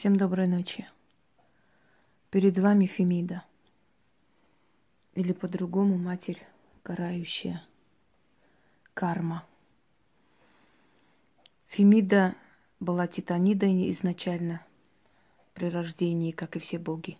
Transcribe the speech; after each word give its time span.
Всем 0.00 0.16
доброй 0.16 0.46
ночи. 0.46 0.88
Перед 2.30 2.58
вами 2.58 2.86
Фемида. 2.86 3.44
Или 5.12 5.34
по-другому 5.34 5.98
матерь 5.98 6.42
карающая. 6.82 7.62
Карма. 8.94 9.44
Фемида 11.66 12.34
была 12.80 13.08
титанидой 13.08 13.90
изначально 13.90 14.64
при 15.52 15.68
рождении, 15.68 16.30
как 16.30 16.56
и 16.56 16.60
все 16.60 16.78
боги. 16.78 17.18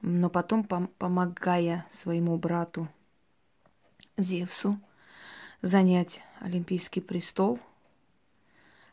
Но 0.00 0.30
потом, 0.30 0.62
пом- 0.62 0.88
помогая 0.96 1.86
своему 1.92 2.38
брату 2.38 2.88
Зевсу 4.16 4.80
занять 5.60 6.22
Олимпийский 6.40 7.02
престол, 7.02 7.60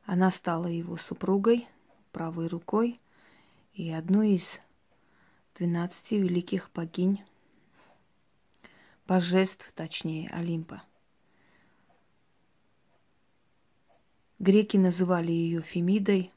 она 0.06 0.30
стала 0.30 0.68
его 0.68 0.98
супругой– 0.98 1.70
правой 2.12 2.48
рукой 2.48 3.00
и 3.74 3.92
одной 3.92 4.36
из 4.36 4.62
двенадцати 5.56 6.16
великих 6.16 6.70
богинь, 6.74 7.24
божеств, 9.08 9.72
точнее, 9.76 10.30
Олимпа. 10.30 10.84
Греки 14.40 14.78
называли 14.78 15.32
ее 15.32 15.62
Фемидой. 15.62 16.32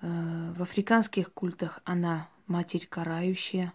Э, 0.00 0.52
в 0.56 0.62
африканских 0.62 1.32
культах 1.32 1.80
она 1.84 2.28
матерь 2.46 2.86
карающая. 2.86 3.72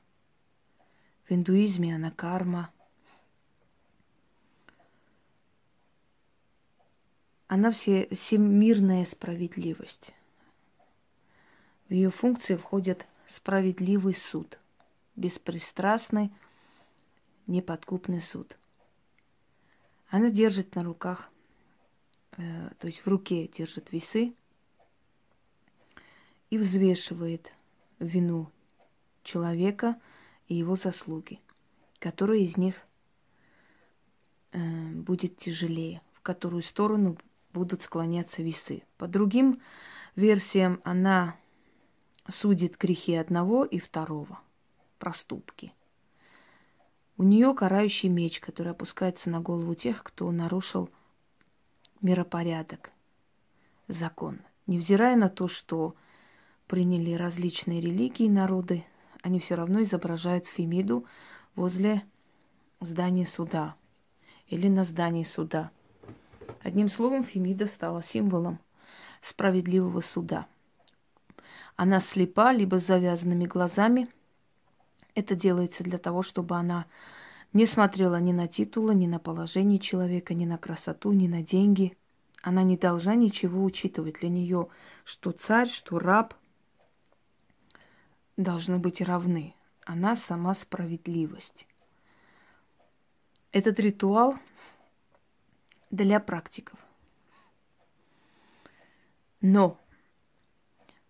В 1.28 1.32
индуизме 1.32 1.96
она 1.96 2.12
карма– 2.12 2.70
Она 7.52 7.72
все, 7.72 8.08
всемирная 8.16 9.04
справедливость. 9.04 10.14
В 11.90 11.92
ее 11.92 12.10
функции 12.10 12.56
входит 12.56 13.06
справедливый 13.26 14.14
суд, 14.14 14.58
беспристрастный, 15.18 16.32
неподкупный 17.48 18.22
суд. 18.22 18.58
Она 20.08 20.30
держит 20.30 20.76
на 20.76 20.84
руках, 20.86 21.30
э, 22.38 22.70
то 22.80 22.88
есть 22.88 23.06
в 23.06 23.08
руке 23.10 23.50
держит 23.50 23.92
весы 23.92 24.34
и 26.52 26.58
взвешивает 26.58 27.52
вину 28.00 28.50
человека 29.24 30.00
и 30.48 30.56
его 30.56 30.78
заслуги, 30.78 31.42
которые 32.00 32.46
из 32.46 32.56
них 32.56 32.82
э, 34.54 34.92
будет 34.94 35.38
тяжелее, 35.38 36.02
в 36.14 36.22
которую 36.22 36.64
сторону 36.64 37.18
будут 37.54 37.84
склоняться 37.84 38.42
весы. 38.42 38.84
По 38.98 39.08
другим 39.08 39.62
версиям 40.16 40.82
она 40.84 41.36
судит 42.30 42.78
грехи 42.78 43.16
одного 43.16 43.66
и 43.66 43.80
второго, 43.80 44.40
проступки. 45.00 45.74
У 47.18 47.24
нее 47.24 47.54
карающий 47.54 48.10
меч, 48.10 48.40
который 48.40 48.72
опускается 48.72 49.30
на 49.30 49.40
голову 49.42 49.76
тех, 49.76 50.04
кто 50.04 50.32
нарушил 50.32 50.90
миропорядок, 52.02 52.92
закон. 53.88 54.42
Невзирая 54.66 55.16
на 55.16 55.30
то, 55.30 55.48
что 55.48 55.96
приняли 56.68 57.14
различные 57.14 57.82
религии 57.82 58.26
и 58.26 58.30
народы, 58.30 58.86
они 59.22 59.40
все 59.40 59.56
равно 59.56 59.84
изображают 59.84 60.48
Фемиду 60.48 61.06
возле 61.56 62.04
здания 62.80 63.26
суда 63.26 63.76
или 64.48 64.68
на 64.68 64.84
здании 64.84 65.24
суда– 65.24 65.72
Одним 66.64 66.90
словом, 66.90 67.24
Фемида 67.24 67.66
стала 67.66 68.04
символом 68.04 68.60
справедливого 69.22 70.02
суда. 70.02 70.48
Она 71.76 72.00
слепа, 72.00 72.52
либо 72.52 72.80
с 72.80 72.86
завязанными 72.86 73.46
глазами. 73.46 74.08
Это 75.16 75.36
делается 75.36 75.84
для 75.84 75.98
того, 75.98 76.22
чтобы 76.22 76.56
она 76.56 76.86
не 77.54 77.66
смотрела 77.66 78.20
ни 78.20 78.32
на 78.32 78.48
титулы, 78.48 78.94
ни 78.96 79.08
на 79.08 79.20
положение 79.20 79.80
человека, 79.80 80.34
ни 80.34 80.46
на 80.46 80.58
красоту, 80.58 81.12
ни 81.12 81.28
на 81.28 81.42
деньги. 81.42 81.98
Она 82.44 82.64
не 82.64 82.78
должна 82.78 83.16
ничего 83.16 83.64
учитывать. 83.64 84.20
Для 84.20 84.30
нее 84.30 84.68
что 85.04 85.32
царь, 85.32 85.68
что 85.68 86.00
раб 86.00 86.36
должны 88.38 88.78
быть 88.78 89.02
равны. 89.02 89.56
Она 89.86 90.16
сама 90.16 90.54
справедливость. 90.54 91.68
Этот 93.52 93.80
ритуал 93.80 94.36
для 95.92 96.20
практиков. 96.20 96.80
Но 99.42 99.80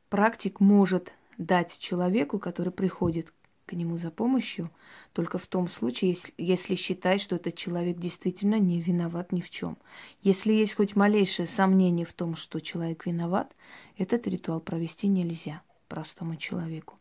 практик 0.10 0.60
может 0.60 1.14
дать 1.38 1.78
человеку, 1.80 2.40
который 2.40 2.72
приходит 2.72 3.34
к 3.66 3.74
нему 3.74 3.98
за 3.98 4.12
помощью, 4.12 4.70
только 5.14 5.38
в 5.38 5.48
том 5.48 5.70
случае, 5.70 6.12
если, 6.12 6.34
если 6.38 6.76
считает, 6.76 7.22
что 7.22 7.38
этот 7.38 7.56
человек 7.56 7.98
действительно 7.98 8.60
не 8.60 8.82
виноват 8.82 9.32
ни 9.32 9.40
в 9.40 9.50
чем. 9.50 9.78
Если 10.22 10.52
есть 10.52 10.76
хоть 10.76 10.96
малейшее 10.96 11.48
сомнение 11.48 12.06
в 12.06 12.12
том, 12.12 12.36
что 12.36 12.60
человек 12.60 13.06
виноват, 13.06 13.56
этот 13.98 14.28
ритуал 14.28 14.60
провести 14.60 15.08
нельзя 15.08 15.62
простому 15.88 16.36
человеку. 16.36 17.00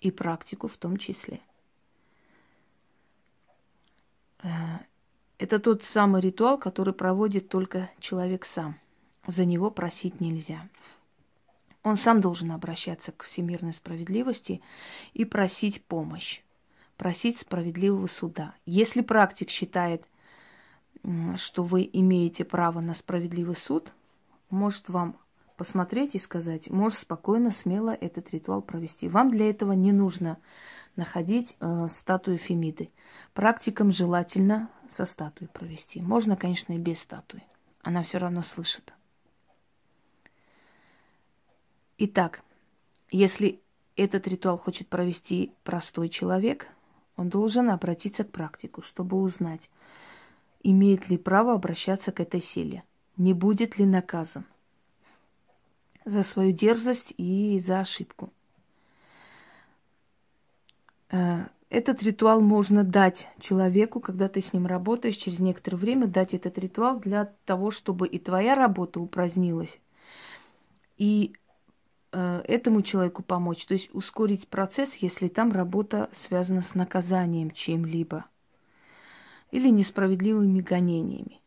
И 0.00 0.10
практику 0.10 0.68
в 0.68 0.76
том 0.76 0.96
числе. 0.96 1.40
Это 5.40 5.58
тот 5.58 5.82
самый 5.84 6.20
ритуал, 6.20 6.58
который 6.58 6.92
проводит 6.92 7.48
только 7.48 7.88
человек 7.98 8.44
сам. 8.44 8.78
За 9.26 9.46
него 9.46 9.70
просить 9.70 10.20
нельзя. 10.20 10.68
Он 11.82 11.96
сам 11.96 12.20
должен 12.20 12.52
обращаться 12.52 13.10
к 13.10 13.22
всемирной 13.22 13.72
справедливости 13.72 14.60
и 15.14 15.24
просить 15.24 15.82
помощь, 15.82 16.42
просить 16.98 17.38
справедливого 17.38 18.06
суда. 18.06 18.54
Если 18.66 19.00
практик 19.00 19.48
считает, 19.48 20.04
что 21.36 21.62
вы 21.62 21.88
имеете 21.90 22.44
право 22.44 22.80
на 22.80 22.92
справедливый 22.92 23.56
суд, 23.56 23.94
может 24.50 24.90
вам 24.90 25.16
посмотреть 25.56 26.16
и 26.16 26.18
сказать, 26.18 26.68
может 26.68 26.98
спокойно, 26.98 27.50
смело 27.50 27.96
этот 27.98 28.30
ритуал 28.34 28.60
провести. 28.60 29.08
Вам 29.08 29.30
для 29.30 29.48
этого 29.48 29.72
не 29.72 29.92
нужно 29.92 30.36
находить 31.00 31.56
э, 31.58 31.88
статую 31.88 32.36
Фемиды. 32.36 32.90
Практикам 33.32 33.90
желательно 33.90 34.70
со 34.88 35.06
статуей 35.06 35.48
провести. 35.48 36.02
Можно, 36.02 36.36
конечно, 36.36 36.74
и 36.74 36.78
без 36.78 37.00
статуи. 37.00 37.42
Она 37.82 38.02
все 38.02 38.18
равно 38.18 38.42
слышит. 38.42 38.92
Итак, 41.96 42.42
если 43.10 43.60
этот 43.96 44.28
ритуал 44.28 44.58
хочет 44.58 44.88
провести 44.88 45.52
простой 45.64 46.10
человек, 46.10 46.68
он 47.16 47.30
должен 47.30 47.70
обратиться 47.70 48.24
к 48.24 48.30
практику, 48.30 48.82
чтобы 48.82 49.16
узнать, 49.16 49.70
имеет 50.62 51.08
ли 51.08 51.16
право 51.16 51.54
обращаться 51.54 52.12
к 52.12 52.20
этой 52.20 52.42
силе, 52.42 52.84
не 53.16 53.32
будет 53.32 53.78
ли 53.78 53.86
наказан 53.86 54.44
за 56.04 56.22
свою 56.22 56.52
дерзость 56.52 57.14
и 57.16 57.58
за 57.58 57.80
ошибку. 57.80 58.32
Э, 61.10 61.46
этот 61.68 62.02
ритуал 62.02 62.40
можно 62.40 62.82
дать 62.82 63.28
человеку, 63.38 64.00
когда 64.00 64.28
ты 64.28 64.40
с 64.40 64.52
ним 64.52 64.66
работаешь, 64.66 65.16
через 65.16 65.38
некоторое 65.38 65.76
время 65.76 66.06
дать 66.06 66.34
этот 66.34 66.58
ритуал 66.58 66.98
для 66.98 67.32
того, 67.44 67.70
чтобы 67.70 68.08
и 68.08 68.18
твоя 68.18 68.54
работа 68.54 69.00
упразднилась, 69.00 69.80
и 70.96 71.32
э, 72.12 72.42
этому 72.46 72.82
человеку 72.82 73.22
помочь, 73.22 73.64
то 73.66 73.74
есть 73.74 73.88
ускорить 73.92 74.48
процесс, 74.48 74.96
если 74.96 75.28
там 75.28 75.52
работа 75.52 76.10
связана 76.12 76.62
с 76.62 76.74
наказанием 76.74 77.52
чем-либо 77.52 78.24
или 79.52 79.68
несправедливыми 79.68 80.60
гонениями. 80.60 81.40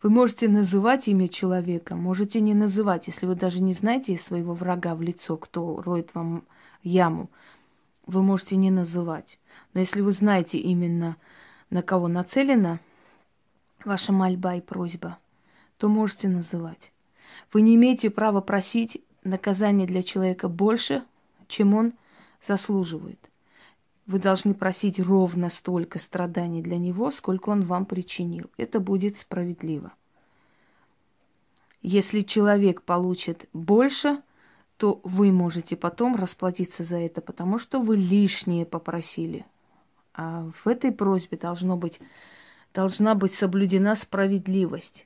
Вы 0.00 0.10
можете 0.10 0.48
называть 0.48 1.08
имя 1.08 1.26
человека, 1.26 1.96
можете 1.96 2.40
не 2.40 2.54
называть, 2.54 3.08
если 3.08 3.26
вы 3.26 3.34
даже 3.34 3.60
не 3.60 3.72
знаете 3.72 4.16
своего 4.16 4.54
врага 4.54 4.94
в 4.94 5.02
лицо, 5.02 5.36
кто 5.36 5.82
роет 5.82 6.14
вам 6.14 6.44
яму 6.84 7.30
вы 8.08 8.22
можете 8.22 8.56
не 8.56 8.70
называть. 8.70 9.38
Но 9.74 9.80
если 9.80 10.00
вы 10.00 10.10
знаете 10.12 10.58
именно, 10.58 11.16
на 11.70 11.82
кого 11.82 12.08
нацелена 12.08 12.80
ваша 13.84 14.12
мольба 14.12 14.56
и 14.56 14.60
просьба, 14.60 15.18
то 15.76 15.88
можете 15.88 16.28
называть. 16.28 16.92
Вы 17.52 17.60
не 17.60 17.76
имеете 17.76 18.10
права 18.10 18.40
просить 18.40 19.00
наказание 19.22 19.86
для 19.86 20.02
человека 20.02 20.48
больше, 20.48 21.04
чем 21.46 21.74
он 21.74 21.92
заслуживает. 22.42 23.20
Вы 24.06 24.18
должны 24.18 24.54
просить 24.54 24.98
ровно 24.98 25.50
столько 25.50 25.98
страданий 25.98 26.62
для 26.62 26.78
него, 26.78 27.10
сколько 27.10 27.50
он 27.50 27.66
вам 27.66 27.84
причинил. 27.84 28.50
Это 28.56 28.80
будет 28.80 29.18
справедливо. 29.18 29.92
Если 31.82 32.22
человек 32.22 32.82
получит 32.82 33.48
больше, 33.52 34.22
то 34.78 35.00
вы 35.02 35.32
можете 35.32 35.76
потом 35.76 36.14
расплатиться 36.14 36.84
за 36.84 36.96
это, 36.98 37.20
потому 37.20 37.58
что 37.58 37.80
вы 37.80 37.96
лишнее 37.96 38.64
попросили. 38.64 39.44
А 40.14 40.50
в 40.62 40.68
этой 40.68 40.92
просьбе 40.92 41.36
должно 41.36 41.76
быть, 41.76 42.00
должна 42.72 43.14
быть 43.16 43.34
соблюдена 43.34 43.96
справедливость. 43.96 45.04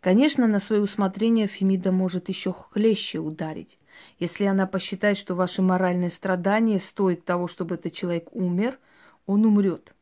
Конечно, 0.00 0.46
на 0.46 0.58
свое 0.58 0.82
усмотрение 0.82 1.46
Фемида 1.46 1.92
может 1.92 2.28
еще 2.30 2.52
хлеще 2.52 3.18
ударить. 3.18 3.78
Если 4.18 4.44
она 4.44 4.66
посчитает, 4.66 5.18
что 5.18 5.34
ваше 5.34 5.60
моральное 5.60 6.08
страдание 6.08 6.78
стоит 6.78 7.24
того, 7.24 7.48
чтобы 7.48 7.74
этот 7.74 7.92
человек 7.92 8.28
умер, 8.32 8.78
он 9.26 9.44
умрет. 9.44 9.94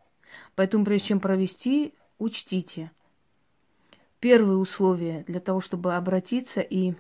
Поэтому, 0.54 0.84
прежде 0.84 1.08
чем 1.08 1.20
провести, 1.20 1.94
учтите. 2.18 2.92
Первое 4.20 4.56
условие 4.56 5.24
для 5.26 5.40
того, 5.40 5.60
чтобы 5.60 5.96
обратиться 5.96 6.60
и 6.60 6.94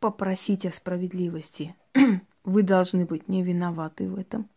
попросить 0.00 0.66
о 0.66 0.70
справедливости. 0.70 1.76
Вы 2.44 2.62
должны 2.62 3.04
быть 3.04 3.28
не 3.28 3.42
виноваты 3.42 4.08
в 4.08 4.18
этом. 4.18 4.48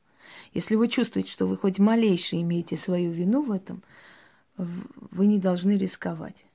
Если 0.53 0.75
вы 0.75 0.87
чувствуете, 0.87 1.29
что 1.29 1.45
вы 1.47 1.57
хоть 1.57 1.79
малейше 1.79 2.37
имеете 2.37 2.77
свою 2.77 3.11
вину 3.11 3.43
в 3.43 3.51
этом, 3.51 3.83
вы 4.55 5.25
не 5.25 5.37
должны 5.37 5.77
рисковать. 5.77 6.45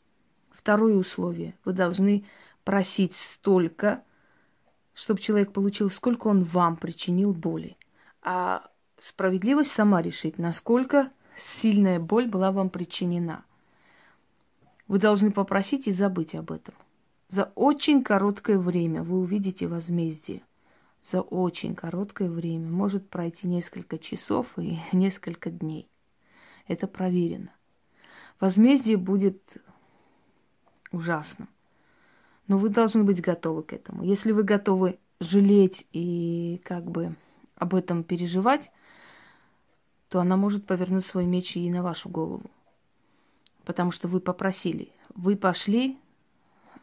Второе 0.51 0.97
условие. 0.97 1.55
Вы 1.65 1.75
должны 1.75 2.25
просить 2.65 3.15
столько, 3.15 4.03
чтобы 4.95 5.21
человек 5.21 5.53
получил, 5.53 5.91
сколько 5.91 6.29
он 6.29 6.45
вам 6.45 6.77
причинил 6.77 7.35
боли. 7.35 7.77
А 8.23 8.69
справедливость 8.99 9.73
сама 9.73 10.03
решит, 10.03 10.39
насколько 10.39 11.11
сильная 11.37 12.01
боль 12.01 12.27
была 12.27 12.51
вам 12.51 12.71
причинена. 12.71 13.45
Вы 14.89 14.99
должны 14.99 15.31
попросить 15.31 15.87
и 15.87 15.93
забыть 15.93 16.35
об 16.35 16.51
этом. 16.51 16.75
За 17.29 17.53
очень 17.55 18.03
короткое 18.03 18.59
время 18.59 19.03
вы 19.03 19.19
увидите 19.19 19.67
возмездие. 19.67 20.43
За 21.11 21.21
очень 21.21 21.75
короткое 21.75 22.31
время. 22.31 22.71
Может 22.71 23.09
пройти 23.09 23.47
несколько 23.47 23.99
часов 23.99 24.47
и 24.59 24.79
несколько 24.93 25.51
дней. 25.51 25.89
Это 26.67 26.87
проверено. 26.87 27.51
Возмездие 28.41 28.97
будет 28.97 29.43
ужасно. 30.91 31.49
Но 32.47 32.57
вы 32.57 32.71
должны 32.71 33.05
быть 33.05 33.21
готовы 33.21 33.63
к 33.63 33.75
этому. 33.75 34.05
Если 34.05 34.33
вы 34.33 34.43
готовы 34.43 34.99
жалеть 35.21 35.87
и 35.93 36.61
как 36.65 36.85
бы 36.91 37.15
об 37.57 37.75
этом 37.75 38.05
переживать, 38.05 38.71
то 40.09 40.21
она 40.21 40.39
может 40.39 40.67
повернуть 40.67 41.05
свой 41.05 41.27
меч 41.27 41.57
и 41.57 41.71
на 41.71 41.83
вашу 41.83 42.09
голову. 42.09 42.51
Потому 43.65 43.91
что 43.91 44.09
вы 44.09 44.21
попросили. 44.21 44.93
Вы 45.15 45.37
пошли 45.37 45.99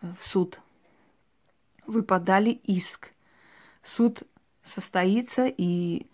в 0.01 0.27
суд. 0.27 0.59
Вы 1.87 2.03
подали 2.03 2.49
иск. 2.49 3.13
Суд 3.83 4.23
состоится 4.63 5.45
и 5.45 6.07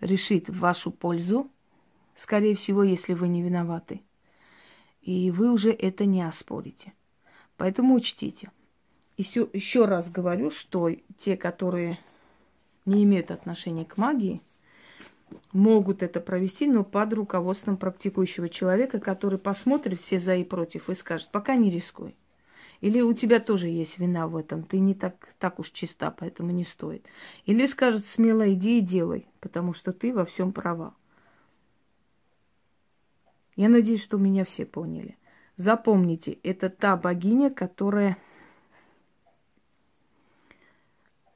решит 0.00 0.48
в 0.48 0.58
вашу 0.58 0.90
пользу, 0.90 1.50
скорее 2.16 2.54
всего, 2.56 2.82
если 2.82 3.14
вы 3.14 3.28
не 3.28 3.42
виноваты. 3.42 4.02
И 5.02 5.30
вы 5.30 5.52
уже 5.52 5.70
это 5.70 6.04
не 6.04 6.22
оспорите. 6.22 6.92
Поэтому 7.56 7.94
учтите. 7.94 8.50
Еще, 9.16 9.48
еще 9.52 9.84
раз 9.84 10.10
говорю, 10.10 10.50
что 10.50 10.90
те, 11.18 11.36
которые 11.36 11.98
не 12.86 13.04
имеют 13.04 13.30
отношения 13.30 13.84
к 13.84 13.96
магии, 13.96 14.40
могут 15.52 16.02
это 16.02 16.20
провести, 16.20 16.66
но 16.66 16.84
под 16.84 17.12
руководством 17.12 17.76
практикующего 17.76 18.48
человека, 18.48 19.00
который 19.00 19.38
посмотрит 19.38 20.00
все 20.00 20.18
за 20.18 20.36
и 20.36 20.44
против 20.44 20.88
и 20.88 20.94
скажет, 20.94 21.28
пока 21.30 21.56
не 21.56 21.70
рискуй. 21.70 22.14
Или 22.80 23.00
у 23.00 23.12
тебя 23.12 23.40
тоже 23.40 23.68
есть 23.68 23.98
вина 23.98 24.28
в 24.28 24.36
этом, 24.36 24.62
ты 24.62 24.78
не 24.78 24.94
так, 24.94 25.34
так 25.38 25.58
уж 25.58 25.70
чиста, 25.70 26.10
поэтому 26.12 26.52
не 26.52 26.62
стоит. 26.62 27.04
Или 27.44 27.66
скажет, 27.66 28.06
смело 28.06 28.52
иди 28.52 28.78
и 28.78 28.82
делай, 28.82 29.26
потому 29.40 29.72
что 29.72 29.92
ты 29.92 30.14
во 30.14 30.24
всем 30.24 30.52
права. 30.52 30.94
Я 33.56 33.68
надеюсь, 33.68 34.04
что 34.04 34.16
меня 34.16 34.44
все 34.44 34.64
поняли. 34.64 35.18
Запомните, 35.56 36.38
это 36.44 36.70
та 36.70 36.96
богиня, 36.96 37.50
которая 37.50 38.16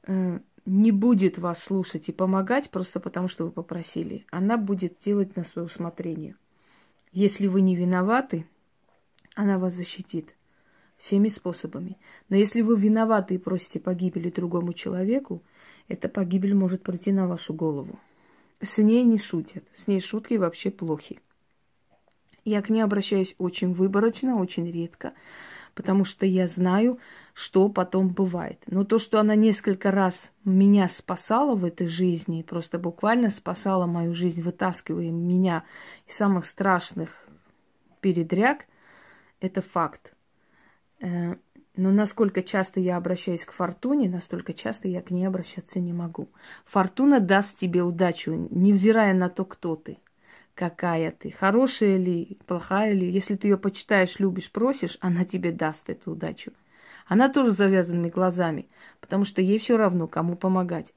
э, 0.07 0.39
не 0.65 0.91
будет 0.93 1.37
вас 1.37 1.61
слушать 1.61 2.07
и 2.07 2.13
помогать 2.13 2.69
просто 2.69 3.01
потому, 3.01 3.27
что 3.27 3.43
вы 3.43 3.51
попросили. 3.51 4.25
Она 4.31 4.55
будет 4.55 4.99
делать 4.99 5.35
на 5.35 5.43
свое 5.43 5.65
усмотрение. 5.65 6.37
Если 7.11 7.47
вы 7.47 7.59
не 7.59 7.75
виноваты, 7.75 8.47
она 9.35 9.59
вас 9.59 9.73
защитит 9.73 10.33
всеми 11.03 11.27
способами. 11.27 11.97
Но 12.29 12.37
если 12.37 12.61
вы 12.61 12.79
виноваты 12.79 13.35
и 13.35 13.37
просите 13.37 13.81
погибели 13.81 14.29
другому 14.29 14.71
человеку, 14.71 15.43
эта 15.89 16.07
погибель 16.07 16.55
может 16.55 16.81
прийти 16.81 17.11
на 17.11 17.27
вашу 17.27 17.53
голову. 17.53 17.99
С 18.61 18.77
ней 18.77 19.03
не 19.03 19.17
шутят. 19.17 19.65
С 19.75 19.87
ней 19.87 19.99
шутки 19.99 20.35
вообще 20.35 20.71
плохи. 20.71 21.19
Я 22.45 22.61
к 22.61 22.69
ней 22.69 22.81
обращаюсь 22.81 23.35
очень 23.37 23.73
выборочно, 23.73 24.37
очень 24.37 24.71
редко, 24.71 25.13
потому 25.75 26.05
что 26.05 26.25
я 26.25 26.47
знаю, 26.47 26.99
что 27.33 27.67
потом 27.67 28.07
бывает. 28.07 28.63
Но 28.67 28.85
то, 28.85 28.97
что 28.97 29.19
она 29.19 29.35
несколько 29.35 29.91
раз 29.91 30.31
меня 30.45 30.87
спасала 30.87 31.55
в 31.55 31.65
этой 31.65 31.87
жизни, 31.87 32.43
просто 32.43 32.79
буквально 32.79 33.29
спасала 33.29 33.85
мою 33.85 34.13
жизнь, 34.13 34.41
вытаскивая 34.41 35.11
меня 35.11 35.65
из 36.07 36.15
самых 36.15 36.45
страшных 36.45 37.09
передряг, 37.99 38.65
это 39.41 39.61
факт. 39.61 40.13
Э, 41.03 41.35
но 41.75 41.91
насколько 41.91 42.41
часто 42.41 42.79
я 42.79 42.97
обращаюсь 42.97 43.45
к 43.45 43.51
фортуне, 43.51 44.09
настолько 44.09 44.53
часто 44.53 44.87
я 44.87 45.01
к 45.01 45.11
ней 45.11 45.25
обращаться 45.25 45.79
не 45.79 45.93
могу. 45.93 46.29
Фортуна 46.65 47.19
даст 47.19 47.57
тебе 47.59 47.83
удачу, 47.83 48.47
невзирая 48.49 49.13
на 49.13 49.29
то, 49.29 49.45
кто 49.45 49.75
ты 49.75 49.99
какая 50.55 51.11
ты, 51.11 51.31
хорошая 51.31 51.97
ли, 51.97 52.37
плохая 52.45 52.91
ли. 52.91 53.09
Если 53.09 53.35
ты 53.35 53.47
ее 53.47 53.57
почитаешь, 53.57 54.19
любишь, 54.19 54.51
просишь, 54.51 54.97
она 55.01 55.25
тебе 55.25 55.51
даст 55.51 55.89
эту 55.89 56.11
удачу. 56.11 56.51
Она 57.07 57.29
тоже 57.29 57.51
с 57.51 57.57
завязанными 57.57 58.09
глазами, 58.09 58.67
потому 59.01 59.25
что 59.25 59.41
ей 59.41 59.59
все 59.59 59.77
равно, 59.77 60.07
кому 60.07 60.35
помогать. 60.35 60.93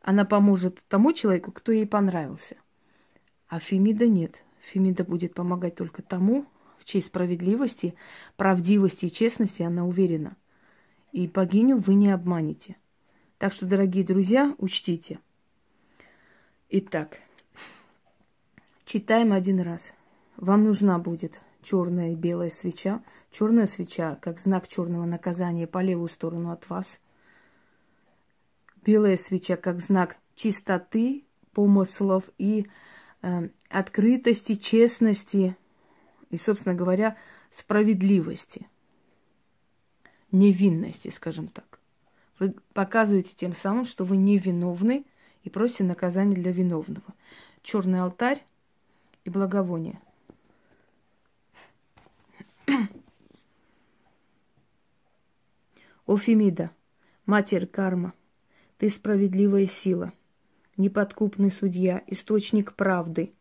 Она 0.00 0.24
поможет 0.24 0.82
тому 0.88 1.12
человеку, 1.12 1.50
кто 1.50 1.72
ей 1.72 1.86
понравился. 1.86 2.56
А 3.48 3.58
Фемида 3.58 4.06
нет. 4.06 4.44
Фемида 4.60 5.04
будет 5.04 5.34
помогать 5.34 5.74
только 5.74 6.02
тому, 6.02 6.46
чьей 6.88 7.02
справедливости, 7.02 7.94
правдивости 8.36 9.06
и 9.06 9.12
честности 9.12 9.62
она 9.62 9.84
уверена. 9.84 10.36
И 11.12 11.26
богиню 11.26 11.76
вы 11.76 11.94
не 11.94 12.10
обманете. 12.10 12.76
Так 13.38 13.52
что, 13.52 13.66
дорогие 13.66 14.04
друзья, 14.04 14.54
учтите. 14.58 15.20
Итак, 16.70 17.18
Читаем 18.88 19.34
один 19.34 19.60
раз. 19.60 19.92
Вам 20.38 20.64
нужна 20.64 20.98
будет 20.98 21.38
черная 21.62 22.12
и 22.12 22.16
белая 22.16 22.48
свеча. 22.48 23.02
Черная 23.30 23.66
свеча, 23.66 24.16
как 24.22 24.40
знак 24.40 24.66
черного 24.66 25.04
наказания, 25.04 25.66
по 25.66 25.82
левую 25.82 26.08
сторону 26.08 26.52
от 26.52 26.70
вас. 26.70 26.98
Белая 28.82 29.18
свеча, 29.18 29.58
как 29.58 29.82
знак 29.82 30.16
чистоты, 30.36 31.26
помыслов 31.52 32.24
и 32.38 32.66
э, 33.20 33.50
открытости, 33.68 34.54
честности 34.54 35.54
и, 36.30 36.36
собственно 36.36 36.74
говоря, 36.74 37.16
справедливости, 37.50 38.68
невинности, 40.30 41.08
скажем 41.08 41.48
так. 41.48 41.78
Вы 42.38 42.54
показываете 42.72 43.34
тем 43.34 43.54
самым, 43.54 43.84
что 43.84 44.04
вы 44.04 44.16
невиновны 44.16 45.04
и 45.42 45.50
просите 45.50 45.84
наказания 45.84 46.34
для 46.34 46.52
виновного. 46.52 47.14
Черный 47.62 48.00
алтарь 48.00 48.44
и 49.24 49.30
благовония. 49.30 50.00
О 56.06 56.16
Фемида, 56.16 56.70
Матерь 57.26 57.66
Карма, 57.66 58.14
ты 58.78 58.88
справедливая 58.88 59.66
сила, 59.66 60.12
неподкупный 60.76 61.50
судья, 61.50 62.02
источник 62.06 62.74
правды. 62.74 63.34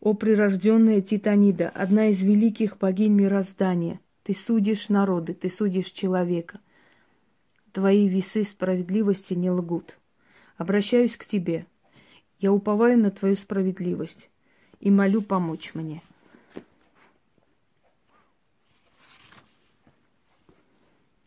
О 0.00 0.14
прирожденная 0.14 1.00
Титанида, 1.00 1.70
одна 1.70 2.06
из 2.06 2.22
великих 2.22 2.78
богинь 2.78 3.12
мироздания, 3.12 4.00
ты 4.22 4.32
судишь 4.32 4.88
народы, 4.88 5.34
ты 5.34 5.50
судишь 5.50 5.90
человека. 5.90 6.60
Твои 7.72 8.06
весы 8.06 8.44
справедливости 8.44 9.34
не 9.34 9.50
лгут. 9.50 9.98
Обращаюсь 10.56 11.16
к 11.16 11.24
тебе. 11.24 11.66
Я 12.38 12.52
уповаю 12.52 12.96
на 12.98 13.10
твою 13.10 13.34
справедливость 13.34 14.30
и 14.78 14.90
молю 14.90 15.20
помочь 15.20 15.74
мне. 15.74 16.02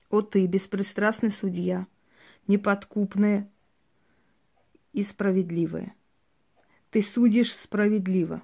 О 0.10 0.22
ты, 0.22 0.46
беспристрастный 0.46 1.32
судья, 1.32 1.88
неподкупная 2.48 3.50
и 4.94 5.04
справедливая. 5.04 5.94
Ты 6.90 7.02
судишь 7.02 7.54
справедливо. 7.54 8.42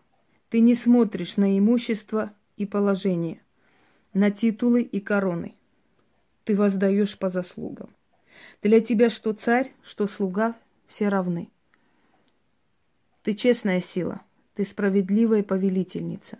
Ты 0.49 0.61
не 0.61 0.75
смотришь 0.75 1.35
на 1.35 1.57
имущество 1.57 2.33
и 2.55 2.65
положение, 2.65 3.41
на 4.13 4.31
титулы 4.31 4.81
и 4.81 4.99
короны. 4.99 5.55
Ты 6.45 6.55
воздаешь 6.55 7.17
по 7.17 7.29
заслугам. 7.29 7.89
Для 8.61 8.79
тебя 8.79 9.09
что 9.09 9.33
царь, 9.33 9.73
что 9.83 10.07
слуга, 10.07 10.55
все 10.87 11.09
равны. 11.09 11.49
Ты 13.23 13.33
честная 13.33 13.81
сила, 13.81 14.21
ты 14.55 14.63
справедливая 14.63 15.43
повелительница. 15.43 16.39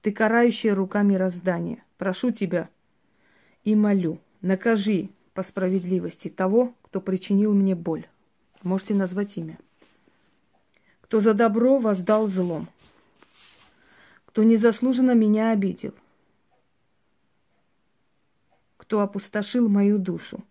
Ты 0.00 0.12
карающая 0.12 0.74
рука 0.74 1.02
мироздания. 1.02 1.84
прошу 1.98 2.30
тебя 2.30 2.70
и 3.64 3.74
молю, 3.74 4.18
накажи 4.40 5.10
по 5.34 5.42
справедливости 5.42 6.28
того, 6.28 6.74
кто 6.82 7.00
причинил 7.00 7.52
мне 7.52 7.74
боль. 7.74 8.06
Можете 8.62 8.94
назвать 8.94 9.36
имя. 9.36 9.58
Кто 11.02 11.20
за 11.20 11.34
добро 11.34 11.78
воздал 11.78 12.28
злом. 12.28 12.68
Кто 14.38 14.44
незаслуженно 14.44 15.16
меня 15.16 15.50
обидел. 15.50 15.94
Кто 18.76 19.00
опустошил 19.00 19.68
мою 19.68 19.98
душу. 19.98 20.44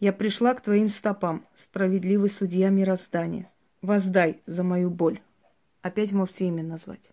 Я 0.00 0.12
пришла 0.12 0.52
к 0.52 0.62
твоим 0.62 0.88
стопам, 0.88 1.46
справедливый 1.56 2.28
судья 2.28 2.70
мироздания. 2.70 3.48
Воздай 3.82 4.42
за 4.46 4.64
мою 4.64 4.90
боль. 4.90 5.20
Опять 5.80 6.10
можете 6.10 6.48
имя 6.48 6.64
назвать. 6.64 7.08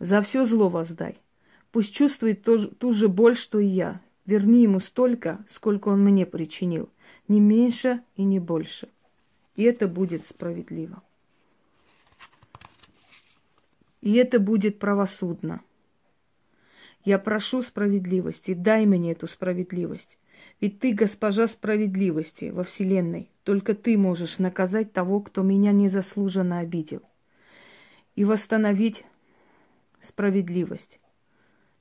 За 0.00 0.22
все 0.22 0.44
зло 0.44 0.68
воздай. 0.68 1.18
Пусть 1.70 1.94
чувствует 1.94 2.42
ту, 2.42 2.66
ту 2.66 2.92
же 2.92 3.08
боль, 3.08 3.36
что 3.36 3.60
и 3.60 3.66
я. 3.66 4.00
Верни 4.26 4.64
ему 4.64 4.80
столько, 4.80 5.38
сколько 5.48 5.90
он 5.90 6.02
мне 6.02 6.26
причинил. 6.26 6.88
Не 7.28 7.38
меньше 7.38 8.02
и 8.16 8.24
не 8.24 8.40
больше. 8.40 8.88
И 9.54 9.62
это 9.62 9.86
будет 9.86 10.26
справедливо. 10.26 11.00
И 14.00 14.14
это 14.14 14.38
будет 14.38 14.78
правосудно. 14.78 15.62
Я 17.04 17.18
прошу 17.18 17.62
справедливости, 17.62 18.54
дай 18.54 18.86
мне 18.86 19.12
эту 19.12 19.26
справедливость. 19.26 20.18
Ведь 20.60 20.78
ты 20.78 20.92
госпожа 20.92 21.46
справедливости 21.46 22.50
во 22.50 22.64
Вселенной. 22.64 23.30
Только 23.44 23.74
ты 23.74 23.96
можешь 23.96 24.38
наказать 24.38 24.92
того, 24.92 25.20
кто 25.20 25.42
меня 25.42 25.72
незаслуженно 25.72 26.58
обидел. 26.58 27.02
И 28.14 28.24
восстановить 28.24 29.04
справедливость. 30.02 31.00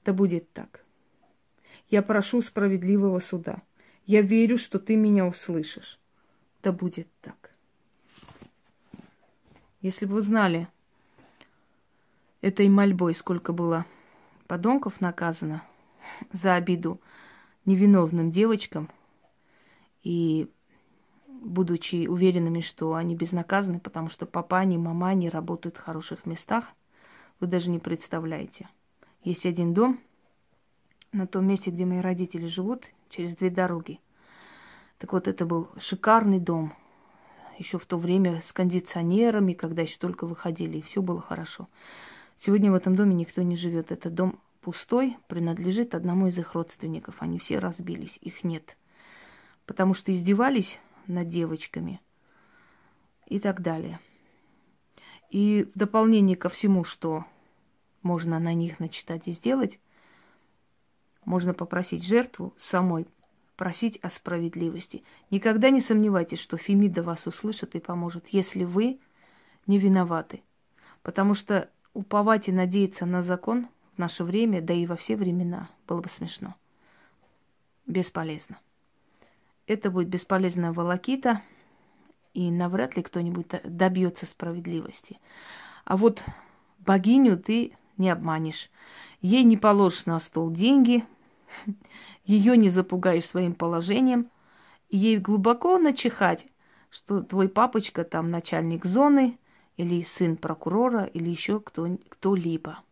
Да 0.06 0.14
будет 0.14 0.52
так. 0.54 0.86
Я 1.90 2.02
прошу 2.02 2.42
справедливого 2.42 3.20
суда. 3.20 3.62
Я 4.06 4.22
верю, 4.22 4.58
что 4.58 4.80
ты 4.80 4.96
меня 4.96 5.26
услышишь. 5.26 6.00
Да 6.64 6.72
будет 6.72 7.08
так. 7.22 7.52
Если 9.82 10.06
бы 10.06 10.16
вы 10.16 10.22
знали 10.22 10.68
этой 12.42 12.70
мольбой, 12.70 13.14
сколько 13.14 13.54
было 13.54 13.86
подонков 14.48 15.02
наказано 15.02 15.64
за 16.32 16.56
обиду 16.56 17.00
невиновным 17.66 18.32
девочкам, 18.32 18.90
и 20.04 20.50
будучи 21.28 22.08
уверенными, 22.08 22.62
что 22.62 22.96
они 22.96 23.16
безнаказаны, 23.16 23.80
потому 23.80 24.10
что 24.10 24.26
папа, 24.26 24.64
ни 24.66 24.78
мама 24.78 25.14
не 25.14 25.30
работают 25.30 25.78
в 25.78 25.82
хороших 25.82 26.26
местах, 26.26 26.66
вы 27.40 27.48
даже 27.48 27.70
не 27.70 27.80
представляете. 27.80 28.68
Есть 29.24 29.46
один 29.46 29.74
дом 29.74 30.00
на 31.12 31.28
том 31.28 31.46
месте, 31.46 31.72
где 31.72 31.86
мои 31.86 32.00
родители 32.00 32.48
живут, 32.48 32.86
через 33.10 33.36
две 33.36 33.50
дороги. 33.50 34.00
Так 34.98 35.14
вот, 35.14 35.28
это 35.28 35.46
был 35.46 35.70
шикарный 35.78 36.40
дом. 36.40 36.74
Еще 37.58 37.78
в 37.78 37.86
то 37.86 37.98
время 37.98 38.42
с 38.42 38.54
кондиционерами, 38.54 39.54
когда 39.54 39.82
еще 39.82 39.98
только 39.98 40.26
выходили, 40.26 40.78
и 40.78 40.82
все 40.82 41.02
было 41.02 41.22
хорошо. 41.22 41.68
Сегодня 42.40 42.72
в 42.72 42.76
этом 42.76 42.96
доме 42.96 43.16
никто 43.16 43.42
не 43.42 43.58
живет. 43.58 43.92
Этот 43.92 44.14
дом 44.14 44.40
пустой, 44.62 45.18
принадлежит 45.28 45.94
одному 45.94 46.28
из 46.28 46.40
их 46.40 46.54
родственников. 46.54 47.16
Они 47.20 47.38
все 47.38 47.60
разбились, 47.60 48.18
их 48.22 48.46
нет. 48.46 48.78
Потому 49.66 49.94
что 49.94 50.14
издевались 50.14 50.80
над 51.06 51.28
девочками 51.28 52.00
и 53.26 53.42
так 53.42 53.62
далее. 53.62 54.00
И 55.30 55.70
в 55.76 55.78
дополнение 55.78 56.38
ко 56.38 56.48
всему, 56.48 56.86
что 56.86 57.26
можно 58.04 58.40
на 58.40 58.54
них 58.54 58.80
начитать 58.80 59.28
и 59.28 59.32
сделать, 59.32 59.82
можно 61.26 61.54
попросить 61.54 62.06
жертву 62.06 62.54
самой 62.58 63.06
просить 63.58 63.98
о 63.98 64.10
справедливости. 64.10 65.04
Никогда 65.30 65.72
не 65.72 65.82
сомневайтесь, 65.82 66.40
что 66.40 66.56
Фемида 66.56 67.04
вас 67.04 67.28
услышит 67.28 67.76
и 67.76 67.80
поможет, 67.80 68.30
если 68.30 68.64
вы 68.64 69.02
не 69.68 69.78
виноваты. 69.78 70.42
Потому 71.04 71.34
что 71.34 71.70
уповать 71.94 72.48
и 72.48 72.52
надеяться 72.52 73.06
на 73.06 73.24
закон 73.24 73.68
в 73.96 74.00
наше 74.00 74.24
время, 74.24 74.62
да 74.62 74.74
и 74.74 74.86
во 74.86 74.96
все 74.96 75.16
времена, 75.16 75.70
было 75.88 76.02
бы 76.02 76.10
смешно. 76.10 76.56
Бесполезно. 77.86 78.60
Это 79.68 79.92
будет 79.92 80.10
бесполезная 80.10 80.72
волокита, 80.72 81.42
и 82.34 82.52
навряд 82.52 82.96
ли 82.96 83.04
кто-нибудь 83.04 83.48
добьется 83.64 84.26
справедливости. 84.26 85.20
А 85.86 85.98
вот 85.98 86.24
богиню 86.80 87.38
ты 87.38 87.74
не 87.98 88.10
обманешь. 88.10 88.70
Ей 89.22 89.44
не 89.44 89.58
положишь 89.58 90.06
на 90.06 90.20
стол 90.20 90.52
деньги, 90.52 91.04
ее 92.26 92.58
не 92.58 92.70
запугаешь 92.70 93.26
своим 93.26 93.54
положением, 93.54 94.30
ей 94.90 95.18
глубоко 95.18 95.78
начихать, 95.78 96.48
что 96.90 97.22
твой 97.22 97.50
папочка 97.50 98.04
там 98.04 98.32
начальник 98.32 98.86
зоны, 98.86 99.38
или 99.80 100.02
сын 100.02 100.36
прокурора, 100.36 101.06
или 101.06 101.30
еще 101.30 101.62
кто, 101.62 101.88
кто-либо. 102.10 102.84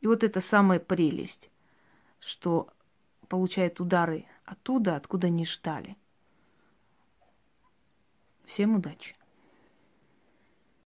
И 0.00 0.08
вот 0.08 0.24
это 0.24 0.40
самая 0.40 0.80
прелесть, 0.80 1.50
что 2.18 2.68
получает 3.28 3.78
удары 3.78 4.26
оттуда, 4.44 4.96
откуда 4.96 5.28
не 5.28 5.44
ждали. 5.44 5.96
Всем 8.44 8.74
удачи! 8.74 9.14